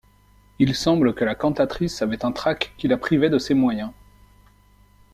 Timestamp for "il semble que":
0.57-1.23